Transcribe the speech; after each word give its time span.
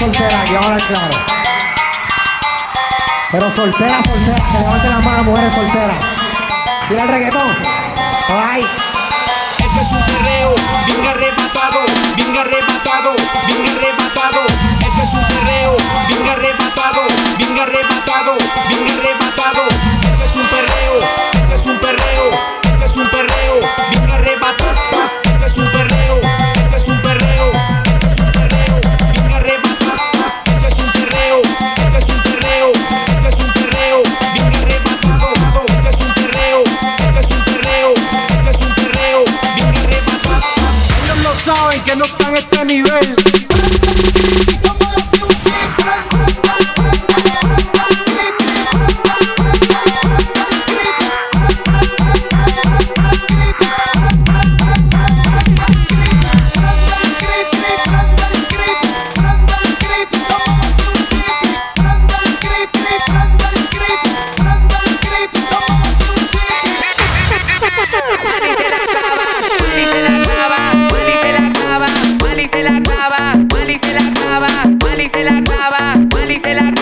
soltera 0.00 0.40
aquí, 0.40 0.54
ahora 0.54 0.68
a 0.68 0.70
ver 0.70 0.82
claro. 0.84 1.18
Pero 3.32 3.54
soltera, 3.54 4.02
soltera, 4.02 4.36
que 4.50 4.58
levanten 4.58 4.90
las 4.90 5.04
manos, 5.04 5.26
mujeres 5.26 5.54
solteras. 5.54 6.04
Mira 6.88 7.02
el 7.02 7.08
reggaetón. 7.08 7.56
Ay. 8.28 8.62
Este 9.58 9.80
es 9.82 9.88
que 9.88 10.19
está 42.40 42.64
nivel. 42.64 43.39
se 75.12 75.24
la 75.24 75.42
clava, 75.42 75.94
Wally 76.14 76.38
se 76.40 76.54
la. 76.54 76.79